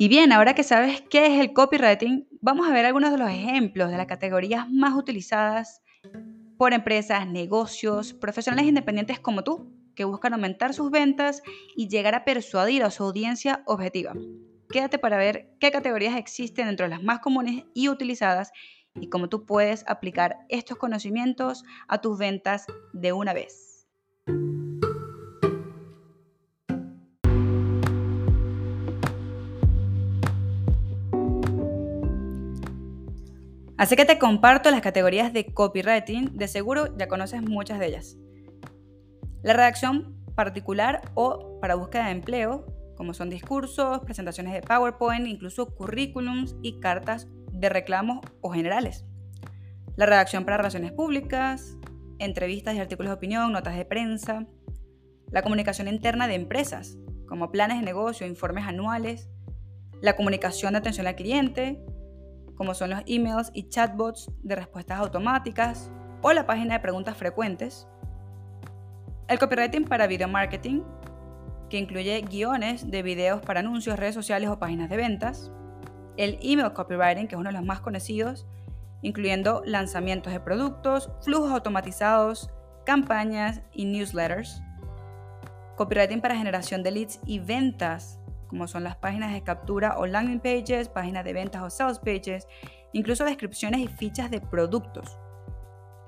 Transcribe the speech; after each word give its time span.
Y 0.00 0.06
bien, 0.06 0.30
ahora 0.30 0.54
que 0.54 0.62
sabes 0.62 1.02
qué 1.10 1.26
es 1.26 1.40
el 1.40 1.52
copywriting, 1.52 2.28
vamos 2.40 2.68
a 2.68 2.72
ver 2.72 2.86
algunos 2.86 3.10
de 3.10 3.18
los 3.18 3.28
ejemplos 3.28 3.90
de 3.90 3.96
las 3.96 4.06
categorías 4.06 4.70
más 4.70 4.94
utilizadas 4.94 5.82
por 6.56 6.72
empresas, 6.72 7.26
negocios, 7.26 8.14
profesionales 8.14 8.68
independientes 8.68 9.18
como 9.18 9.42
tú, 9.42 9.74
que 9.96 10.04
buscan 10.04 10.34
aumentar 10.34 10.72
sus 10.72 10.92
ventas 10.92 11.42
y 11.74 11.88
llegar 11.88 12.14
a 12.14 12.24
persuadir 12.24 12.84
a 12.84 12.92
su 12.92 13.02
audiencia 13.02 13.64
objetiva. 13.66 14.14
Quédate 14.70 15.00
para 15.00 15.16
ver 15.16 15.50
qué 15.58 15.72
categorías 15.72 16.16
existen 16.16 16.66
dentro 16.66 16.86
de 16.86 16.90
las 16.90 17.02
más 17.02 17.18
comunes 17.18 17.64
y 17.74 17.88
utilizadas 17.88 18.52
y 18.94 19.08
cómo 19.08 19.28
tú 19.28 19.46
puedes 19.46 19.84
aplicar 19.88 20.36
estos 20.48 20.78
conocimientos 20.78 21.64
a 21.88 22.00
tus 22.00 22.16
ventas 22.16 22.66
de 22.92 23.12
una 23.12 23.32
vez. 23.32 23.67
Así 33.78 33.94
que 33.94 34.04
te 34.04 34.18
comparto 34.18 34.72
las 34.72 34.80
categorías 34.80 35.32
de 35.32 35.46
copywriting, 35.46 36.36
de 36.36 36.48
seguro 36.48 36.96
ya 36.98 37.06
conoces 37.06 37.42
muchas 37.42 37.78
de 37.78 37.86
ellas. 37.86 38.16
La 39.42 39.52
redacción 39.52 40.16
particular 40.34 41.00
o 41.14 41.60
para 41.60 41.76
búsqueda 41.76 42.06
de 42.06 42.10
empleo, 42.10 42.66
como 42.96 43.14
son 43.14 43.30
discursos, 43.30 44.00
presentaciones 44.00 44.52
de 44.52 44.62
PowerPoint, 44.62 45.28
incluso 45.28 45.76
currículums 45.76 46.56
y 46.60 46.80
cartas 46.80 47.28
de 47.52 47.68
reclamos 47.68 48.18
o 48.40 48.50
generales. 48.50 49.06
La 49.94 50.06
redacción 50.06 50.44
para 50.44 50.56
relaciones 50.56 50.90
públicas, 50.90 51.78
entrevistas 52.18 52.74
y 52.74 52.80
artículos 52.80 53.10
de 53.10 53.16
opinión, 53.16 53.52
notas 53.52 53.76
de 53.76 53.84
prensa. 53.84 54.44
La 55.30 55.42
comunicación 55.42 55.86
interna 55.86 56.26
de 56.26 56.34
empresas, 56.34 56.98
como 57.28 57.52
planes 57.52 57.78
de 57.78 57.84
negocio, 57.84 58.26
informes 58.26 58.66
anuales. 58.66 59.28
La 60.00 60.16
comunicación 60.16 60.72
de 60.72 60.78
atención 60.78 61.06
al 61.06 61.14
cliente, 61.14 61.80
como 62.58 62.74
son 62.74 62.90
los 62.90 63.02
emails 63.06 63.50
y 63.54 63.68
chatbots 63.68 64.30
de 64.42 64.56
respuestas 64.56 64.98
automáticas 64.98 65.90
o 66.20 66.32
la 66.32 66.44
página 66.44 66.74
de 66.74 66.80
preguntas 66.80 67.16
frecuentes. 67.16 67.86
El 69.28 69.38
copywriting 69.38 69.84
para 69.84 70.08
video 70.08 70.26
marketing, 70.26 70.82
que 71.70 71.78
incluye 71.78 72.20
guiones 72.22 72.90
de 72.90 73.02
videos 73.02 73.40
para 73.42 73.60
anuncios, 73.60 73.98
redes 73.98 74.14
sociales 74.14 74.50
o 74.50 74.58
páginas 74.58 74.90
de 74.90 74.96
ventas. 74.96 75.52
El 76.16 76.38
email 76.42 76.72
copywriting, 76.72 77.28
que 77.28 77.36
es 77.36 77.38
uno 77.38 77.50
de 77.50 77.56
los 77.56 77.64
más 77.64 77.80
conocidos, 77.80 78.46
incluyendo 79.02 79.62
lanzamientos 79.64 80.32
de 80.32 80.40
productos, 80.40 81.10
flujos 81.22 81.52
automatizados, 81.52 82.50
campañas 82.84 83.60
y 83.72 83.84
newsletters. 83.84 84.62
Copywriting 85.76 86.20
para 86.20 86.36
generación 86.36 86.82
de 86.82 86.90
leads 86.90 87.20
y 87.24 87.38
ventas, 87.38 88.17
como 88.48 88.66
son 88.66 88.84
las 88.84 88.96
páginas 88.96 89.32
de 89.32 89.42
captura 89.42 89.98
o 89.98 90.06
landing 90.06 90.40
pages, 90.40 90.88
páginas 90.88 91.24
de 91.24 91.32
ventas 91.32 91.62
o 91.62 91.70
sales 91.70 91.98
pages, 91.98 92.48
incluso 92.92 93.24
descripciones 93.24 93.80
y 93.80 93.88
fichas 93.88 94.30
de 94.30 94.40
productos. 94.40 95.18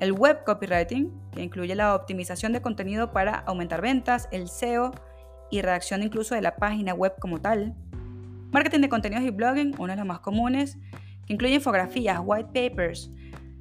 El 0.00 0.12
web 0.12 0.44
copywriting, 0.44 1.12
que 1.32 1.42
incluye 1.42 1.74
la 1.74 1.94
optimización 1.94 2.52
de 2.52 2.62
contenido 2.62 3.12
para 3.12 3.34
aumentar 3.40 3.82
ventas, 3.82 4.28
el 4.30 4.48
SEO 4.48 4.92
y 5.50 5.60
redacción 5.60 6.02
incluso 6.02 6.34
de 6.34 6.42
la 6.42 6.56
página 6.56 6.94
web 6.94 7.14
como 7.18 7.40
tal. 7.40 7.74
Marketing 8.52 8.80
de 8.80 8.88
contenidos 8.88 9.24
y 9.24 9.30
blogging, 9.30 9.74
uno 9.78 9.92
de 9.92 9.96
los 9.96 10.06
más 10.06 10.20
comunes, 10.20 10.78
que 11.26 11.32
incluye 11.32 11.54
infografías, 11.54 12.20
white 12.24 12.48
papers, 12.54 13.10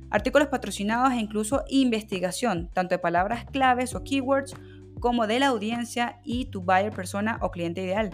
artículos 0.10 0.48
patrocinados 0.48 1.12
e 1.14 1.18
incluso 1.18 1.64
investigación, 1.68 2.70
tanto 2.74 2.96
de 2.96 3.00
palabras 3.00 3.46
claves 3.46 3.96
o 3.96 4.04
keywords 4.04 4.56
como 5.00 5.28
de 5.28 5.40
la 5.40 5.48
audiencia 5.48 6.20
y 6.24 6.46
tu 6.46 6.62
buyer 6.62 6.92
persona 6.92 7.40
o 7.42 7.52
cliente 7.52 7.82
ideal. 7.82 8.12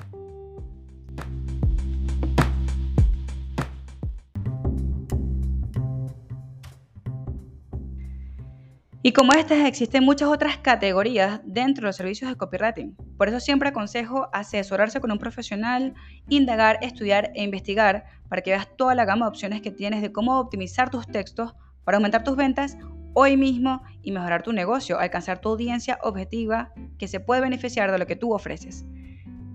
Y 9.06 9.12
como 9.12 9.34
estas, 9.34 9.66
existen 9.66 10.06
muchas 10.06 10.30
otras 10.30 10.59
categorías 10.59 11.41
dentro 11.44 11.81
de 11.81 11.88
los 11.88 11.97
servicios 11.97 12.31
de 12.31 12.38
copywriting. 12.38 12.96
Por 13.18 13.28
eso 13.28 13.41
siempre 13.41 13.68
aconsejo 13.68 14.30
asesorarse 14.31 15.02
con 15.02 15.12
un 15.12 15.19
profesional, 15.19 15.94
indagar, 16.30 16.80
estudiar 16.81 17.30
e 17.36 17.44
investigar 17.44 18.06
para 18.30 18.41
que 18.41 18.52
veas 18.52 18.69
toda 18.78 18.96
la 18.96 19.03
gama 19.03 19.25
de 19.25 19.30
opciones 19.31 19.62
que 19.62 19.72
tienes 19.72 20.02
de 20.02 20.14
cómo 20.14 20.40
optimizar 20.40 20.90
tus 20.90 21.06
textos 21.06 21.53
para 21.84 21.97
aumentar 21.97 22.24
tus 22.24 22.38
ventas 22.38 22.78
hoy 23.14 23.36
mismo 23.36 23.84
y 24.03 24.14
mejorar 24.14 24.41
tu 24.41 24.53
negocio, 24.53 24.97
alcanzar 24.97 25.40
tu 25.40 25.50
audiencia 25.50 26.00
objetiva 26.02 26.72
que 26.97 27.09
se 27.09 27.20
puede 27.20 27.41
beneficiar 27.41 27.91
de 27.91 27.97
lo 27.97 28.08
que 28.08 28.16
tú 28.16 28.34
ofreces. 28.34 28.85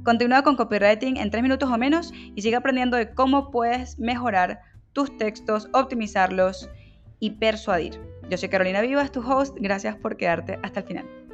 Continúa 0.05 0.43
con 0.43 0.57
copywriting 0.57 1.17
en 1.17 1.31
tres 1.31 1.43
minutos 1.43 1.71
o 1.71 1.79
menos 1.79 2.13
y 2.35 2.43
sigue 2.43 2.57
aprendiendo 2.57 2.99
de 2.99 3.15
cómo 3.15 3.51
puedes 3.51 3.99
mejorar 3.99 4.61
tus 4.93 5.17
textos, 5.17 5.71
optimizarlos 5.73 6.69
y 7.21 7.31
persuadir. 7.31 8.01
Yo 8.29 8.37
soy 8.37 8.49
Carolina 8.49 8.81
Vivas, 8.81 9.13
tu 9.13 9.21
host. 9.21 9.57
Gracias 9.59 9.97
por 9.97 10.17
quedarte 10.17 10.59
hasta 10.63 10.81
el 10.81 10.87
final. 10.87 11.28